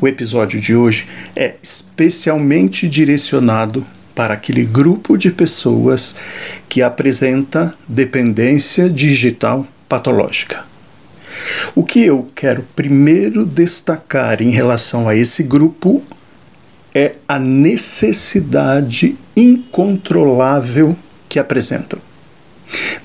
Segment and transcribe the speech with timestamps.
[0.00, 1.06] O episódio de hoje
[1.36, 6.16] é especialmente direcionado para aquele grupo de pessoas
[6.68, 10.64] que apresenta dependência digital patológica.
[11.74, 16.02] O que eu quero primeiro destacar em relação a esse grupo
[16.94, 20.96] é a necessidade incontrolável
[21.28, 21.98] que apresentam.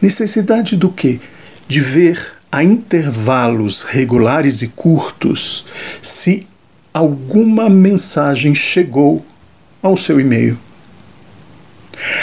[0.02, 1.20] Necessidade do quê?
[1.68, 5.66] De ver a intervalos regulares e curtos
[6.02, 6.48] se
[6.94, 9.26] alguma mensagem chegou
[9.82, 10.58] ao seu e-mail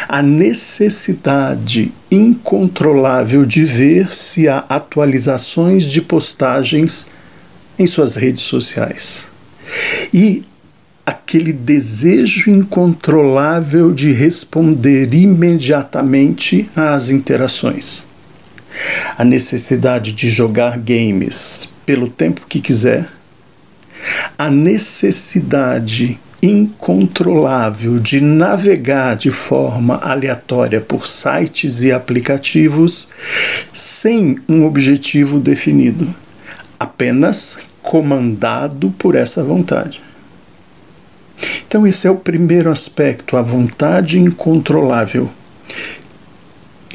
[0.08, 7.06] a necessidade incontrolável de ver se há atualizações de postagens
[7.78, 9.28] em suas redes sociais.
[10.12, 10.44] E
[11.06, 18.06] aquele desejo incontrolável de responder imediatamente às interações.
[19.16, 23.08] A necessidade de jogar games pelo tempo que quiser.
[24.36, 33.08] A necessidade incontrolável de navegar de forma aleatória por sites e aplicativos
[33.72, 36.14] sem um objetivo definido,
[36.78, 40.00] apenas comandado por essa vontade.
[41.66, 45.30] Então, esse é o primeiro aspecto, a vontade incontrolável.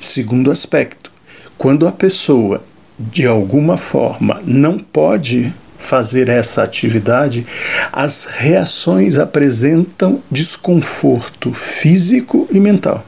[0.02, 1.12] Segundo aspecto,
[1.58, 2.64] quando a pessoa,
[2.98, 5.54] de alguma forma, não pode
[5.84, 7.46] fazer essa atividade,
[7.92, 13.06] as reações apresentam desconforto físico e mental,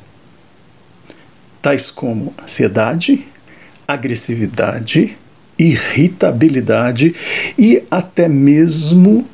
[1.62, 3.26] tais como ansiedade,
[3.88, 5.18] agressividade,
[5.58, 7.16] irritabilidade
[7.58, 9.26] e até mesmo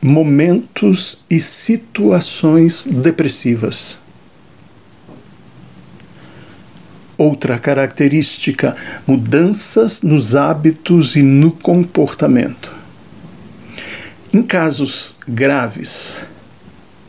[0.00, 4.03] momentos e situações depressivas.
[7.16, 8.76] Outra característica:
[9.06, 12.72] mudanças nos hábitos e no comportamento.
[14.32, 16.24] Em casos graves,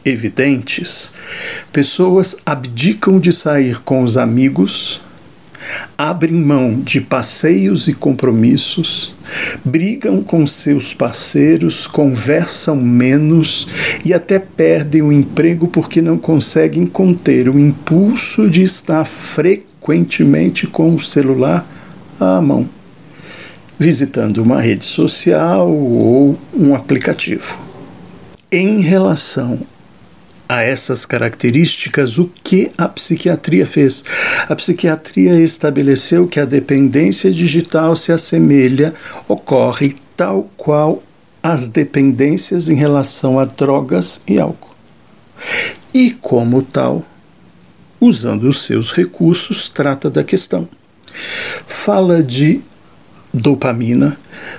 [0.05, 1.11] evidentes,
[1.73, 5.01] pessoas abdicam de sair com os amigos,
[5.97, 9.15] abrem mão de passeios e compromissos,
[9.65, 13.67] brigam com seus parceiros, conversam menos
[14.05, 20.65] e até perdem o emprego porque não conseguem conter o impulso de estar frequentemente frequentemente
[20.65, 21.63] com o celular
[22.19, 22.67] à mão,
[23.77, 27.55] visitando uma rede social ou um aplicativo.
[28.51, 29.59] Em relação
[30.49, 34.03] a essas características, o que a psiquiatria fez?
[34.49, 38.93] A psiquiatria estabeleceu que a dependência digital se assemelha,
[39.27, 41.03] ocorre tal qual
[41.43, 44.73] as dependências em relação a drogas e álcool.
[45.93, 47.05] E, como tal,
[47.99, 50.67] usando os seus recursos, trata da questão.
[51.67, 52.61] Fala de
[53.33, 54.17] dopamina,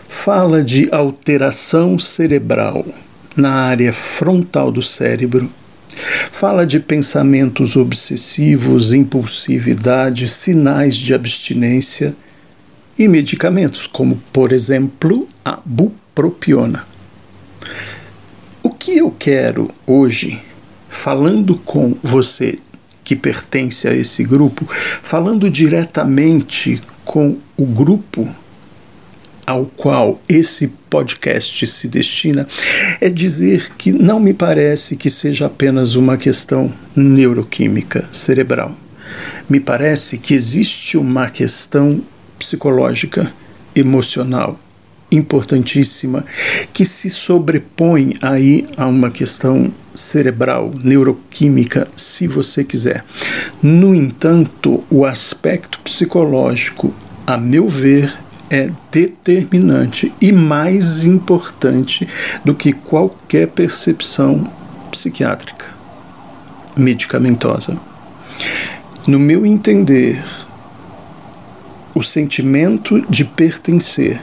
[0.09, 2.85] fala de alteração cerebral
[3.37, 5.51] na área frontal do cérebro,
[6.31, 12.15] fala de pensamentos obsessivos, impulsividade, sinais de abstinência
[12.99, 16.85] e medicamentos, como, por exemplo, a bupropiona.
[18.63, 20.43] O que eu quero hoje,
[20.89, 22.59] falando com você
[23.07, 28.29] que pertence a esse grupo, falando diretamente com o grupo
[29.47, 32.49] ao qual esse podcast se destina,
[33.01, 38.77] é dizer que não me parece que seja apenas uma questão neuroquímica cerebral.
[39.49, 42.03] Me parece que existe uma questão
[42.41, 43.33] psicológica,
[43.73, 44.59] emocional,
[45.11, 46.25] importantíssima
[46.73, 53.05] que se sobrepõe aí a uma questão cerebral, neuroquímica, se você quiser.
[53.63, 56.93] No entanto, o aspecto psicológico,
[57.27, 58.13] a meu ver,
[58.51, 62.07] é determinante e mais importante
[62.45, 64.51] do que qualquer percepção
[64.91, 65.67] psiquiátrica,
[66.77, 67.77] medicamentosa.
[69.09, 70.23] No meu entender,
[71.95, 74.21] o sentimento de pertencer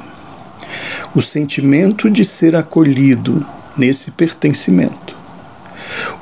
[1.16, 3.46] o sentimento de ser acolhido
[3.78, 5.16] nesse pertencimento.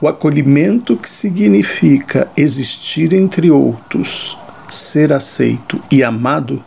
[0.01, 4.37] O acolhimento que significa existir entre outros,
[4.69, 6.63] ser aceito e amado,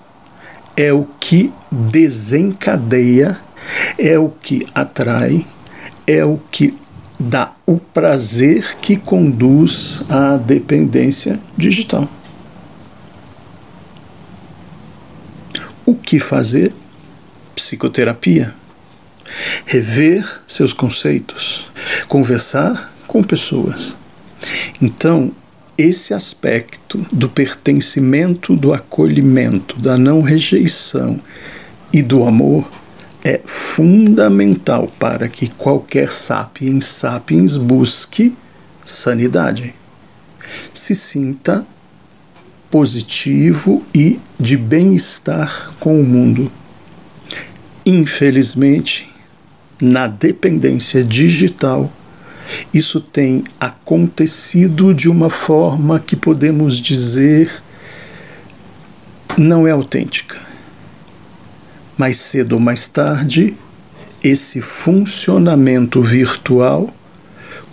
[0.76, 3.38] é o que desencadeia,
[3.98, 5.46] é o que atrai,
[6.06, 6.76] é o que
[7.18, 12.08] dá o prazer que conduz à dependência digital.
[15.86, 16.72] O que fazer?
[17.54, 18.54] Psicoterapia,
[19.64, 21.70] rever seus conceitos,
[22.08, 23.96] conversar com pessoas.
[24.80, 25.32] Então,
[25.76, 31.18] esse aspecto do pertencimento, do acolhimento, da não rejeição
[31.92, 32.70] e do amor
[33.24, 38.36] é fundamental para que qualquer sapiens sapiens busque
[38.84, 39.74] sanidade.
[40.72, 41.66] Se sinta
[42.70, 46.50] positivo e de bem-estar com o mundo.
[47.86, 49.08] Infelizmente,
[49.80, 51.92] na dependência digital,
[52.72, 57.50] isso tem acontecido de uma forma que podemos dizer
[59.36, 60.44] não é autêntica
[61.96, 63.54] mais cedo ou mais tarde,
[64.22, 66.92] esse funcionamento virtual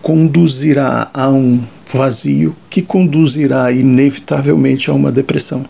[0.02, 5.64] conduzirá a um vazio que conduzirá inevitavelmente a uma depressão.